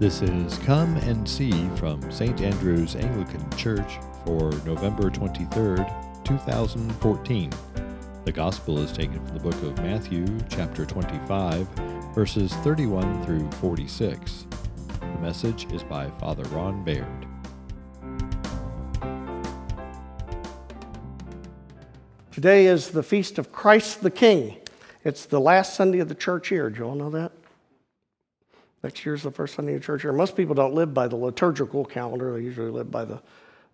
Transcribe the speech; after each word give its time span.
This 0.00 0.22
is 0.22 0.56
Come 0.58 0.96
and 0.98 1.28
See 1.28 1.68
from 1.74 2.08
St. 2.12 2.40
Andrew's 2.40 2.94
Anglican 2.94 3.44
Church 3.56 3.98
for 4.24 4.52
November 4.64 5.10
23rd, 5.10 6.24
2014. 6.24 7.52
The 8.24 8.30
Gospel 8.30 8.78
is 8.78 8.92
taken 8.92 9.14
from 9.26 9.36
the 9.36 9.42
book 9.42 9.60
of 9.60 9.76
Matthew, 9.78 10.24
chapter 10.50 10.86
25, 10.86 11.66
verses 12.14 12.54
31 12.58 13.24
through 13.24 13.50
46. 13.60 14.46
The 15.00 15.06
message 15.20 15.66
is 15.72 15.82
by 15.82 16.08
Father 16.20 16.44
Ron 16.50 16.84
Baird. 16.84 17.26
Today 22.30 22.66
is 22.66 22.90
the 22.90 23.02
feast 23.02 23.36
of 23.38 23.50
Christ 23.50 24.02
the 24.02 24.12
King. 24.12 24.58
It's 25.02 25.26
the 25.26 25.40
last 25.40 25.74
Sunday 25.74 25.98
of 25.98 26.08
the 26.08 26.14
church 26.14 26.52
year. 26.52 26.70
Do 26.70 26.78
you 26.78 26.84
all 26.84 26.94
know 26.94 27.10
that? 27.10 27.32
Next 28.82 29.04
year's 29.04 29.22
the 29.22 29.30
first 29.30 29.54
Sunday 29.54 29.74
of 29.74 29.82
church 29.82 30.04
year. 30.04 30.12
Most 30.12 30.36
people 30.36 30.54
don't 30.54 30.74
live 30.74 30.94
by 30.94 31.08
the 31.08 31.16
liturgical 31.16 31.84
calendar, 31.84 32.32
they 32.34 32.42
usually 32.42 32.70
live 32.70 32.90
by 32.90 33.04
the 33.04 33.20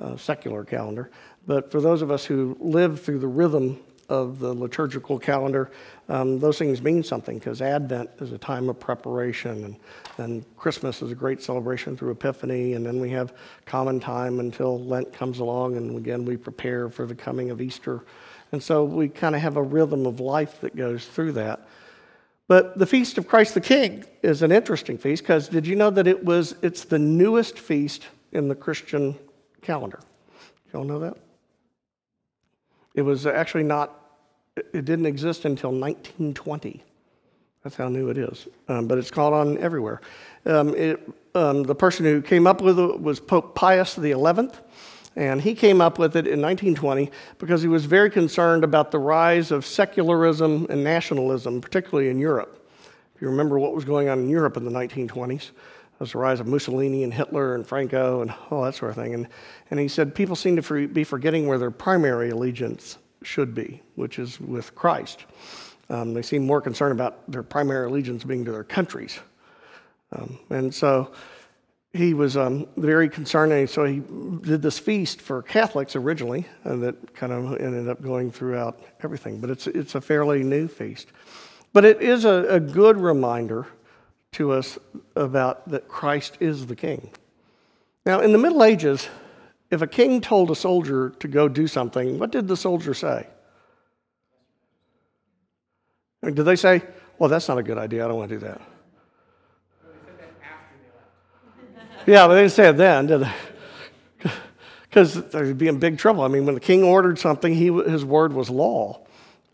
uh, 0.00 0.16
secular 0.16 0.64
calendar. 0.64 1.10
But 1.46 1.70
for 1.70 1.80
those 1.80 2.02
of 2.02 2.10
us 2.10 2.24
who 2.24 2.56
live 2.60 3.02
through 3.02 3.18
the 3.18 3.28
rhythm 3.28 3.78
of 4.08 4.38
the 4.38 4.54
liturgical 4.54 5.18
calendar, 5.18 5.70
um, 6.08 6.38
those 6.38 6.58
things 6.58 6.80
mean 6.80 7.02
something 7.02 7.38
because 7.38 7.60
Advent 7.60 8.08
is 8.20 8.32
a 8.32 8.38
time 8.38 8.68
of 8.68 8.78
preparation, 8.78 9.64
and, 9.64 9.76
and 10.18 10.56
Christmas 10.56 11.02
is 11.02 11.10
a 11.10 11.14
great 11.14 11.42
celebration 11.42 11.96
through 11.96 12.12
Epiphany, 12.12 12.74
and 12.74 12.86
then 12.86 13.00
we 13.00 13.10
have 13.10 13.34
common 13.64 13.98
time 14.00 14.40
until 14.40 14.82
Lent 14.84 15.12
comes 15.12 15.40
along, 15.40 15.76
and 15.76 15.96
again 15.96 16.24
we 16.24 16.36
prepare 16.36 16.88
for 16.88 17.04
the 17.04 17.14
coming 17.14 17.50
of 17.50 17.60
Easter. 17.60 18.04
And 18.52 18.62
so 18.62 18.84
we 18.84 19.08
kind 19.08 19.34
of 19.34 19.40
have 19.42 19.56
a 19.56 19.62
rhythm 19.62 20.06
of 20.06 20.20
life 20.20 20.60
that 20.60 20.76
goes 20.76 21.04
through 21.06 21.32
that. 21.32 21.66
But 22.48 22.78
the 22.78 22.86
Feast 22.86 23.18
of 23.18 23.26
Christ 23.26 23.54
the 23.54 23.60
King 23.60 24.04
is 24.22 24.42
an 24.42 24.52
interesting 24.52 24.98
feast 24.98 25.22
because 25.22 25.48
did 25.48 25.66
you 25.66 25.74
know 25.74 25.90
that 25.90 26.06
it 26.06 26.24
was 26.24 26.54
it's 26.62 26.84
the 26.84 26.98
newest 26.98 27.58
feast 27.58 28.06
in 28.32 28.48
the 28.48 28.54
Christian 28.54 29.16
calendar? 29.62 30.00
You 30.72 30.80
all 30.80 30.84
know 30.84 31.00
that? 31.00 31.16
It 32.94 33.02
was 33.02 33.26
actually 33.26 33.64
not 33.64 34.00
it 34.56 34.84
didn't 34.84 35.06
exist 35.06 35.44
until 35.44 35.70
1920. 35.70 36.82
That's 37.62 37.76
how 37.76 37.88
new 37.88 38.08
it 38.10 38.18
is. 38.18 38.46
Um, 38.68 38.86
but 38.86 38.96
it's 38.96 39.10
called 39.10 39.34
on 39.34 39.58
everywhere. 39.58 40.00
Um, 40.46 40.74
it, 40.76 41.00
um, 41.34 41.64
the 41.64 41.74
person 41.74 42.04
who 42.04 42.22
came 42.22 42.46
up 42.46 42.60
with 42.62 42.78
it 42.78 43.00
was 43.00 43.20
Pope 43.20 43.54
Pius 43.54 43.96
XI. 43.96 44.14
And 45.16 45.40
he 45.40 45.54
came 45.54 45.80
up 45.80 45.98
with 45.98 46.14
it 46.14 46.26
in 46.26 46.42
1920 46.42 47.10
because 47.38 47.62
he 47.62 47.68
was 47.68 47.86
very 47.86 48.10
concerned 48.10 48.64
about 48.64 48.90
the 48.90 48.98
rise 48.98 49.50
of 49.50 49.64
secularism 49.64 50.66
and 50.68 50.84
nationalism, 50.84 51.62
particularly 51.62 52.10
in 52.10 52.18
Europe. 52.18 52.68
If 53.14 53.22
you 53.22 53.28
remember 53.28 53.58
what 53.58 53.74
was 53.74 53.86
going 53.86 54.10
on 54.10 54.20
in 54.20 54.28
Europe 54.28 54.58
in 54.58 54.64
the 54.66 54.70
1920s, 54.70 55.50
there 55.50 56.04
was 56.04 56.12
the 56.12 56.18
rise 56.18 56.38
of 56.38 56.46
Mussolini 56.46 57.02
and 57.02 57.14
Hitler 57.14 57.54
and 57.54 57.66
Franco 57.66 58.20
and 58.20 58.32
all 58.50 58.62
that 58.64 58.74
sort 58.74 58.90
of 58.90 58.96
thing. 58.96 59.14
And, 59.14 59.26
and 59.70 59.80
he 59.80 59.88
said 59.88 60.14
people 60.14 60.36
seem 60.36 60.60
to 60.60 60.88
be 60.88 61.02
forgetting 61.02 61.46
where 61.46 61.56
their 61.56 61.70
primary 61.70 62.28
allegiance 62.28 62.98
should 63.22 63.54
be, 63.54 63.82
which 63.94 64.18
is 64.18 64.38
with 64.38 64.74
Christ. 64.74 65.24
Um, 65.88 66.12
they 66.12 66.20
seem 66.20 66.44
more 66.44 66.60
concerned 66.60 66.92
about 66.92 67.30
their 67.30 67.42
primary 67.42 67.86
allegiance 67.86 68.22
being 68.22 68.44
to 68.44 68.52
their 68.52 68.64
countries. 68.64 69.18
Um, 70.12 70.38
and 70.50 70.74
so 70.74 71.12
he 71.96 72.14
was 72.14 72.36
um, 72.36 72.66
very 72.76 73.08
concerned, 73.08 73.52
and 73.52 73.68
so 73.68 73.84
he 73.84 74.02
did 74.42 74.62
this 74.62 74.78
feast 74.78 75.20
for 75.20 75.42
Catholics 75.42 75.96
originally, 75.96 76.46
and 76.64 76.82
that 76.82 77.14
kind 77.14 77.32
of 77.32 77.60
ended 77.60 77.88
up 77.88 78.02
going 78.02 78.30
throughout 78.30 78.80
everything. 79.02 79.40
But 79.40 79.50
it's, 79.50 79.66
it's 79.66 79.94
a 79.94 80.00
fairly 80.00 80.42
new 80.42 80.68
feast. 80.68 81.08
But 81.72 81.84
it 81.84 82.00
is 82.00 82.24
a, 82.24 82.46
a 82.48 82.60
good 82.60 82.98
reminder 82.98 83.66
to 84.32 84.52
us 84.52 84.78
about 85.14 85.68
that 85.68 85.88
Christ 85.88 86.36
is 86.40 86.66
the 86.66 86.76
king. 86.76 87.10
Now, 88.04 88.20
in 88.20 88.32
the 88.32 88.38
Middle 88.38 88.62
Ages, 88.62 89.08
if 89.70 89.82
a 89.82 89.86
king 89.86 90.20
told 90.20 90.50
a 90.50 90.54
soldier 90.54 91.10
to 91.18 91.28
go 91.28 91.48
do 91.48 91.66
something, 91.66 92.18
what 92.18 92.30
did 92.30 92.46
the 92.46 92.56
soldier 92.56 92.94
say? 92.94 93.26
Did 96.22 96.36
they 96.36 96.56
say, 96.56 96.82
Well, 97.18 97.28
that's 97.28 97.48
not 97.48 97.58
a 97.58 97.62
good 97.62 97.78
idea, 97.78 98.04
I 98.04 98.08
don't 98.08 98.18
want 98.18 98.28
to 98.28 98.36
do 98.36 98.46
that? 98.46 98.60
Yeah, 102.06 102.28
but 102.28 102.34
they 102.34 102.42
didn't 102.42 102.52
say 102.52 102.68
it 102.68 102.76
then, 102.76 103.06
did 103.06 103.20
they? 103.20 103.32
Because 104.88 105.28
they'd 105.30 105.58
be 105.58 105.68
in 105.68 105.78
big 105.78 105.98
trouble. 105.98 106.22
I 106.22 106.28
mean, 106.28 106.46
when 106.46 106.54
the 106.54 106.60
king 106.60 106.82
ordered 106.82 107.18
something, 107.18 107.52
he, 107.52 107.66
his 107.66 108.02
word 108.02 108.32
was 108.32 108.48
law. 108.48 109.00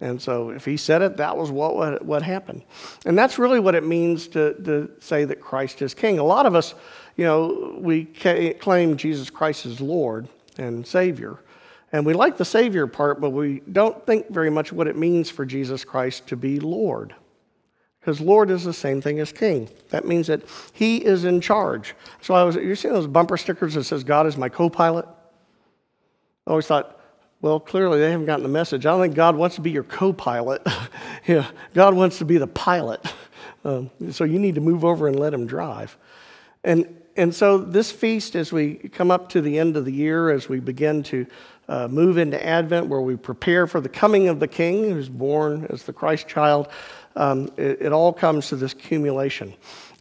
And 0.00 0.20
so 0.20 0.50
if 0.50 0.64
he 0.64 0.76
said 0.76 1.02
it, 1.02 1.16
that 1.16 1.36
was 1.36 1.50
what, 1.50 1.74
what, 1.74 2.04
what 2.04 2.22
happened. 2.22 2.62
And 3.06 3.18
that's 3.18 3.38
really 3.38 3.58
what 3.58 3.74
it 3.74 3.84
means 3.84 4.28
to, 4.28 4.54
to 4.62 4.90
say 5.00 5.24
that 5.24 5.40
Christ 5.40 5.82
is 5.82 5.94
king. 5.94 6.18
A 6.20 6.24
lot 6.24 6.46
of 6.46 6.54
us, 6.54 6.74
you 7.16 7.24
know, 7.24 7.76
we 7.78 8.04
claim 8.04 8.96
Jesus 8.96 9.30
Christ 9.30 9.66
is 9.66 9.80
Lord 9.80 10.28
and 10.58 10.86
Savior. 10.86 11.38
And 11.92 12.06
we 12.06 12.14
like 12.14 12.36
the 12.36 12.44
Savior 12.44 12.86
part, 12.86 13.20
but 13.20 13.30
we 13.30 13.62
don't 13.72 14.04
think 14.06 14.28
very 14.28 14.50
much 14.50 14.72
what 14.72 14.86
it 14.86 14.96
means 14.96 15.30
for 15.30 15.44
Jesus 15.44 15.84
Christ 15.84 16.26
to 16.28 16.36
be 16.36 16.60
Lord. 16.60 17.14
Because 18.02 18.20
Lord 18.20 18.50
is 18.50 18.64
the 18.64 18.72
same 18.72 19.00
thing 19.00 19.20
as 19.20 19.30
King. 19.30 19.68
That 19.90 20.04
means 20.04 20.26
that 20.26 20.42
He 20.72 20.96
is 20.96 21.24
in 21.24 21.40
charge. 21.40 21.94
So 22.20 22.34
I 22.34 22.42
was, 22.42 22.56
you 22.56 22.74
see 22.74 22.88
those 22.88 23.06
bumper 23.06 23.36
stickers 23.36 23.74
that 23.74 23.84
says, 23.84 24.02
God 24.02 24.26
is 24.26 24.36
my 24.36 24.48
co 24.48 24.68
pilot? 24.68 25.06
I 26.44 26.50
always 26.50 26.66
thought, 26.66 26.98
well, 27.40 27.60
clearly 27.60 28.00
they 28.00 28.10
haven't 28.10 28.26
gotten 28.26 28.42
the 28.42 28.48
message. 28.48 28.86
I 28.86 28.90
don't 28.90 29.02
think 29.02 29.14
God 29.14 29.36
wants 29.36 29.54
to 29.54 29.60
be 29.60 29.70
your 29.70 29.84
co 29.84 30.12
pilot. 30.12 30.66
yeah, 31.28 31.48
God 31.74 31.94
wants 31.94 32.18
to 32.18 32.24
be 32.24 32.38
the 32.38 32.46
pilot. 32.46 33.00
Um, 33.64 33.92
so 34.10 34.24
you 34.24 34.40
need 34.40 34.56
to 34.56 34.60
move 34.60 34.84
over 34.84 35.06
and 35.06 35.16
let 35.16 35.32
Him 35.32 35.46
drive. 35.46 35.96
And, 36.64 37.00
and 37.16 37.32
so 37.32 37.58
this 37.58 37.92
feast, 37.92 38.34
as 38.34 38.52
we 38.52 38.74
come 38.74 39.12
up 39.12 39.28
to 39.28 39.40
the 39.40 39.56
end 39.56 39.76
of 39.76 39.84
the 39.84 39.92
year, 39.92 40.30
as 40.30 40.48
we 40.48 40.58
begin 40.58 41.04
to 41.04 41.28
uh, 41.72 41.88
move 41.88 42.18
into 42.18 42.44
Advent, 42.44 42.86
where 42.88 43.00
we 43.00 43.16
prepare 43.16 43.66
for 43.66 43.80
the 43.80 43.88
coming 43.88 44.28
of 44.28 44.38
the 44.38 44.46
King 44.46 44.90
who's 44.90 45.08
born 45.08 45.66
as 45.70 45.84
the 45.84 45.92
Christ 45.92 46.28
child, 46.28 46.68
um, 47.16 47.50
it, 47.56 47.80
it 47.80 47.92
all 47.92 48.12
comes 48.12 48.48
to 48.48 48.56
this 48.56 48.72
accumulation. 48.72 49.54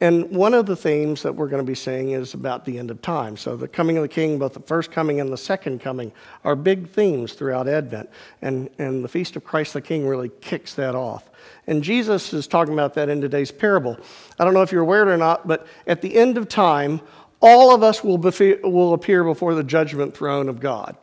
And 0.00 0.30
one 0.30 0.54
of 0.54 0.64
the 0.64 0.76
themes 0.76 1.22
that 1.24 1.34
we're 1.34 1.48
going 1.48 1.62
to 1.62 1.70
be 1.70 1.74
seeing 1.74 2.12
is 2.12 2.32
about 2.32 2.64
the 2.64 2.78
end 2.78 2.90
of 2.90 3.02
time. 3.02 3.36
So, 3.36 3.54
the 3.54 3.68
coming 3.68 3.98
of 3.98 4.02
the 4.02 4.08
King, 4.08 4.38
both 4.38 4.54
the 4.54 4.60
first 4.60 4.90
coming 4.90 5.20
and 5.20 5.30
the 5.30 5.36
second 5.36 5.82
coming, 5.82 6.10
are 6.42 6.56
big 6.56 6.88
themes 6.88 7.34
throughout 7.34 7.68
Advent. 7.68 8.08
And, 8.40 8.70
and 8.78 9.04
the 9.04 9.08
Feast 9.08 9.36
of 9.36 9.44
Christ 9.44 9.74
the 9.74 9.82
King 9.82 10.06
really 10.06 10.30
kicks 10.40 10.72
that 10.74 10.94
off. 10.94 11.28
And 11.66 11.82
Jesus 11.82 12.32
is 12.32 12.46
talking 12.46 12.72
about 12.72 12.94
that 12.94 13.10
in 13.10 13.20
today's 13.20 13.50
parable. 13.50 13.98
I 14.38 14.44
don't 14.44 14.54
know 14.54 14.62
if 14.62 14.72
you're 14.72 14.82
aware 14.82 15.06
or 15.06 15.18
not, 15.18 15.46
but 15.46 15.66
at 15.86 16.00
the 16.00 16.14
end 16.16 16.38
of 16.38 16.48
time, 16.48 17.02
all 17.42 17.74
of 17.74 17.82
us 17.82 18.02
will, 18.02 18.18
befe- 18.18 18.62
will 18.62 18.94
appear 18.94 19.22
before 19.22 19.54
the 19.54 19.64
judgment 19.64 20.16
throne 20.16 20.48
of 20.48 20.60
God. 20.60 20.96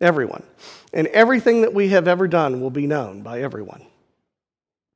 Everyone. 0.00 0.42
And 0.92 1.06
everything 1.08 1.62
that 1.62 1.72
we 1.72 1.88
have 1.88 2.08
ever 2.08 2.28
done 2.28 2.60
will 2.60 2.70
be 2.70 2.86
known 2.86 3.22
by 3.22 3.42
everyone. 3.42 3.82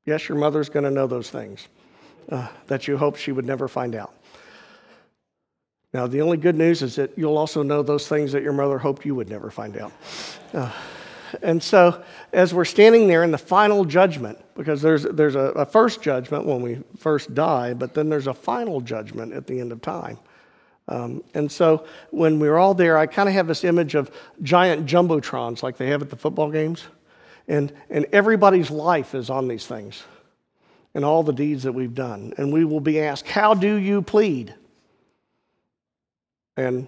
Yes, 0.05 0.29
your 0.29 0.39
mother's 0.39 0.69
going 0.69 0.85
to 0.85 0.91
know 0.91 1.07
those 1.07 1.31
things 1.31 1.69
uh, 2.31 2.49
that 2.67 2.89
you 2.89 2.97
hope 2.97 3.17
she 3.17 3.33
would 3.33 3.47
never 3.47 3.69
find 3.69 3.95
out. 3.95 4.15
Now, 5.93 6.07
the 6.07 6.21
only 6.21 6.37
good 6.37 6.57
news 6.57 6.83
is 6.83 6.97
that 6.97 7.17
you'll 7.19 7.37
also 7.37 7.63
know 7.63 7.83
those 7.83 8.07
things 8.07 8.33
that 8.33 8.43
your 8.43 8.53
mother 8.53 8.79
hoped 8.79 9.05
you 9.05 9.15
would 9.15 9.29
never 9.29 9.51
find 9.51 9.77
out. 9.77 9.93
Uh, 10.55 10.71
and 11.43 11.63
so, 11.63 12.03
as 12.33 12.55
we're 12.55 12.65
standing 12.65 13.09
there 13.09 13.25
in 13.25 13.31
the 13.31 13.39
final 13.39 13.85
judgment, 13.85 14.39
because 14.55 14.83
there's, 14.83 15.03
there's 15.03 15.35
a, 15.35 15.53
a, 15.53 15.67
first 15.67 16.03
judgment 16.03 16.45
when 16.45 16.61
we 16.61 16.79
first 16.97 17.35
die, 17.35 17.75
but 17.75 17.95
then 17.95 18.09
there's 18.09 18.27
a 18.27 18.35
final 18.35 18.81
judgment 18.81 19.33
at 19.33 19.47
the 19.47 19.61
end 19.61 19.73
of 19.73 19.81
time. 19.81 20.19
Um, 20.91 21.23
and 21.35 21.51
so, 21.51 21.87
when 22.11 22.41
we're 22.41 22.59
all 22.59 22.75
there, 22.75 22.99
I 22.99 23.07
kind 23.07 23.29
of 23.29 23.35
have 23.35 23.47
this 23.47 23.65
image 23.65 23.95
of 23.95 24.11
giant 24.43 24.87
jumbotrons 24.87 25.63
like 25.63 25.77
they 25.77 25.87
have 25.87 26.03
at 26.03 26.11
the 26.11 26.17
football 26.17 26.51
games. 26.51 26.85
And, 27.49 27.73
and 27.89 28.07
everybody's 28.13 28.71
life 28.71 29.15
is 29.15 29.31
on 29.31 29.49
these 29.49 29.67
things 29.67 30.03
and 30.95 31.05
all 31.05 31.23
the 31.23 31.33
deeds 31.33 31.63
that 31.63 31.73
we've 31.73 31.95
done. 31.95 32.35
And 32.37 32.53
we 32.53 32.65
will 32.65 32.81
be 32.81 33.01
asked, 33.01 33.27
How 33.29 33.55
do 33.55 33.75
you 33.75 34.03
plead? 34.03 34.55
And 36.57 36.87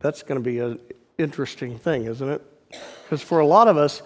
that's 0.00 0.22
going 0.22 0.40
to 0.40 0.44
be 0.44 0.60
an 0.60 0.78
interesting 1.16 1.78
thing, 1.78 2.04
isn't 2.04 2.28
it? 2.28 2.42
Because 3.02 3.22
for 3.22 3.40
a 3.40 3.46
lot 3.46 3.68
of 3.68 3.76
us, 3.76 4.02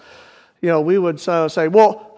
you 0.61 0.69
know, 0.69 0.81
we 0.81 0.99
would 0.99 1.21
say, 1.21 1.69
Well, 1.69 2.12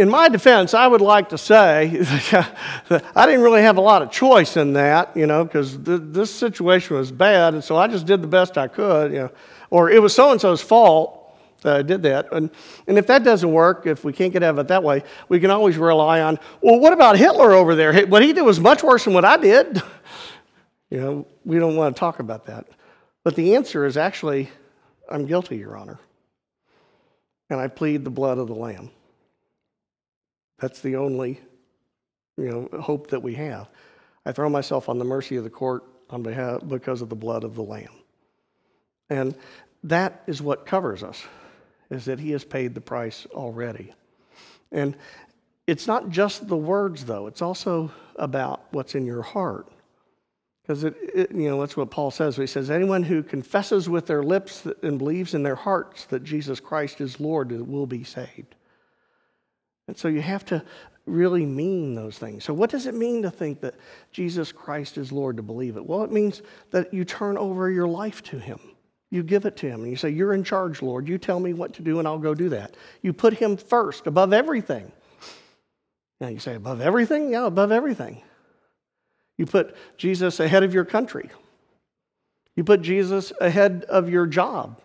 in 0.00 0.08
my 0.08 0.30
defense, 0.30 0.72
I 0.72 0.86
would 0.86 1.02
like 1.02 1.28
to 1.28 1.38
say 1.38 1.88
that 1.98 3.04
I 3.14 3.26
didn't 3.26 3.42
really 3.42 3.60
have 3.60 3.76
a 3.76 3.82
lot 3.82 4.00
of 4.00 4.10
choice 4.10 4.56
in 4.56 4.72
that, 4.72 5.14
you 5.14 5.26
know, 5.26 5.44
because 5.44 5.76
th- 5.76 6.00
this 6.04 6.34
situation 6.34 6.96
was 6.96 7.12
bad, 7.12 7.52
and 7.52 7.62
so 7.62 7.76
I 7.76 7.86
just 7.86 8.06
did 8.06 8.22
the 8.22 8.26
best 8.26 8.56
I 8.56 8.66
could, 8.66 9.12
you 9.12 9.18
know. 9.18 9.30
Or 9.68 9.90
it 9.90 10.00
was 10.00 10.14
so 10.14 10.32
and 10.32 10.40
so's 10.40 10.62
fault, 10.62 11.36
that 11.60 11.76
I 11.76 11.82
did 11.82 12.02
that. 12.04 12.32
And, 12.32 12.48
and 12.86 12.96
if 12.96 13.06
that 13.08 13.24
doesn't 13.24 13.52
work, 13.52 13.86
if 13.86 14.02
we 14.02 14.14
can't 14.14 14.32
get 14.32 14.42
out 14.42 14.54
of 14.54 14.58
it 14.60 14.68
that 14.68 14.82
way, 14.82 15.04
we 15.28 15.38
can 15.38 15.50
always 15.50 15.76
rely 15.76 16.22
on, 16.22 16.38
well, 16.62 16.80
what 16.80 16.94
about 16.94 17.18
Hitler 17.18 17.52
over 17.52 17.74
there? 17.74 18.06
What 18.06 18.22
he 18.22 18.32
did 18.32 18.40
was 18.40 18.58
much 18.58 18.82
worse 18.82 19.04
than 19.04 19.12
what 19.12 19.26
I 19.26 19.36
did. 19.36 19.82
you 20.90 20.98
know, 20.98 21.26
we 21.44 21.58
don't 21.58 21.76
want 21.76 21.94
to 21.94 22.00
talk 22.00 22.20
about 22.20 22.46
that. 22.46 22.66
But 23.22 23.36
the 23.36 23.54
answer 23.54 23.84
is 23.84 23.98
actually, 23.98 24.48
I'm 25.10 25.26
guilty, 25.26 25.58
Your 25.58 25.76
Honor. 25.76 25.98
And 27.50 27.60
I 27.60 27.68
plead 27.68 28.02
the 28.02 28.10
blood 28.10 28.38
of 28.38 28.46
the 28.46 28.54
Lamb. 28.54 28.90
That's 30.60 30.80
the 30.80 30.96
only 30.96 31.40
you 32.36 32.50
know, 32.50 32.80
hope 32.80 33.08
that 33.08 33.22
we 33.22 33.34
have. 33.34 33.68
I 34.24 34.32
throw 34.32 34.48
myself 34.48 34.88
on 34.88 34.98
the 34.98 35.04
mercy 35.04 35.36
of 35.36 35.44
the 35.44 35.50
court 35.50 35.84
on 36.10 36.22
behalf, 36.22 36.62
because 36.66 37.02
of 37.02 37.08
the 37.08 37.16
blood 37.16 37.44
of 37.44 37.54
the 37.54 37.62
Lamb. 37.62 37.88
And 39.08 39.34
that 39.84 40.22
is 40.26 40.42
what 40.42 40.66
covers 40.66 41.02
us, 41.02 41.22
is 41.90 42.04
that 42.04 42.18
He 42.18 42.32
has 42.32 42.44
paid 42.44 42.74
the 42.74 42.80
price 42.80 43.26
already. 43.32 43.92
And 44.72 44.96
it's 45.66 45.86
not 45.86 46.10
just 46.10 46.48
the 46.48 46.56
words, 46.56 47.04
though, 47.04 47.26
it's 47.26 47.42
also 47.42 47.92
about 48.16 48.62
what's 48.72 48.94
in 48.94 49.06
your 49.06 49.22
heart. 49.22 49.68
Because 50.62 50.84
it, 50.84 50.96
it, 51.14 51.32
you 51.32 51.48
know, 51.48 51.60
that's 51.60 51.76
what 51.76 51.90
Paul 51.90 52.10
says. 52.10 52.36
He 52.36 52.46
says, 52.46 52.70
anyone 52.70 53.02
who 53.02 53.22
confesses 53.22 53.88
with 53.88 54.06
their 54.06 54.22
lips 54.22 54.66
and 54.82 54.98
believes 54.98 55.34
in 55.34 55.42
their 55.42 55.56
hearts 55.56 56.04
that 56.06 56.22
Jesus 56.22 56.60
Christ 56.60 57.00
is 57.00 57.18
Lord 57.18 57.50
will 57.52 57.86
be 57.86 58.04
saved. 58.04 58.54
And 59.90 59.98
so 59.98 60.06
you 60.06 60.22
have 60.22 60.44
to 60.44 60.62
really 61.04 61.44
mean 61.44 61.96
those 61.96 62.16
things. 62.16 62.44
So, 62.44 62.54
what 62.54 62.70
does 62.70 62.86
it 62.86 62.94
mean 62.94 63.22
to 63.22 63.30
think 63.30 63.60
that 63.62 63.74
Jesus 64.12 64.52
Christ 64.52 64.96
is 64.96 65.10
Lord, 65.10 65.36
to 65.38 65.42
believe 65.42 65.76
it? 65.76 65.84
Well, 65.84 66.04
it 66.04 66.12
means 66.12 66.42
that 66.70 66.94
you 66.94 67.04
turn 67.04 67.36
over 67.36 67.68
your 67.68 67.88
life 67.88 68.22
to 68.24 68.38
Him. 68.38 68.60
You 69.10 69.24
give 69.24 69.46
it 69.46 69.56
to 69.56 69.66
Him 69.66 69.80
and 69.80 69.90
you 69.90 69.96
say, 69.96 70.10
You're 70.10 70.32
in 70.32 70.44
charge, 70.44 70.80
Lord. 70.80 71.08
You 71.08 71.18
tell 71.18 71.40
me 71.40 71.54
what 71.54 71.74
to 71.74 71.82
do 71.82 71.98
and 71.98 72.06
I'll 72.06 72.20
go 72.20 72.34
do 72.34 72.50
that. 72.50 72.76
You 73.02 73.12
put 73.12 73.34
Him 73.34 73.56
first, 73.56 74.06
above 74.06 74.32
everything. 74.32 74.92
Now, 76.20 76.28
you 76.28 76.38
say, 76.38 76.54
Above 76.54 76.80
everything? 76.80 77.32
Yeah, 77.32 77.46
above 77.46 77.72
everything. 77.72 78.22
You 79.38 79.46
put 79.46 79.74
Jesus 79.96 80.38
ahead 80.38 80.62
of 80.62 80.72
your 80.72 80.84
country. 80.84 81.30
You 82.54 82.62
put 82.62 82.80
Jesus 82.80 83.32
ahead 83.40 83.86
of 83.88 84.08
your 84.08 84.26
job. 84.26 84.80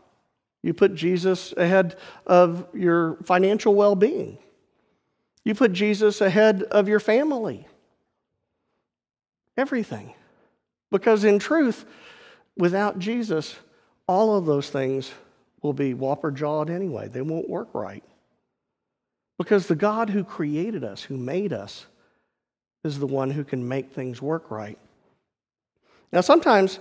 You 0.63 0.73
put 0.73 0.95
Jesus 0.95 1.53
ahead 1.55 1.95
of 2.25 2.65
your 2.73 3.17
financial 3.17 3.75
well 3.75 3.93
being. 3.93 4.39
You 5.45 5.56
put 5.56 5.71
Jesus 5.71 6.19
ahead 6.19 6.63
of 6.63 6.89
your 6.89 7.00
family. 7.00 7.68
Everything. 9.56 10.13
Because 10.92 11.24
in 11.24 11.39
truth, 11.39 11.86
without 12.57 13.00
Jesus, 13.00 13.56
all 14.07 14.36
of 14.36 14.45
those 14.45 14.69
things 14.69 15.12
will 15.62 15.74
be 15.74 15.94
whopper 15.94 16.31
jawed 16.31 16.69
anyway. 16.69 17.07
They 17.07 17.21
won't 17.21 17.50
work 17.50 17.69
right. 17.74 18.03
Because 19.38 19.68
the 19.68 19.75
God 19.75 20.09
who 20.09 20.24
created 20.24 20.83
us, 20.83 21.03
who 21.03 21.18
made 21.18 21.53
us, 21.53 21.86
is 22.83 23.00
the 23.00 23.07
one 23.07 23.31
who 23.31 23.44
can 23.44 23.68
make 23.68 23.91
things 23.91 24.21
work 24.21 24.50
right. 24.51 24.77
Now, 26.12 26.21
sometimes 26.21 26.80